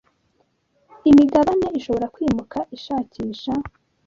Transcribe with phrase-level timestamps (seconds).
[1.09, 3.53] imigabane ishobora kwimuka ishakisha